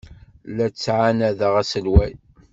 [0.55, 2.13] La ttɛanadeɣ aselway.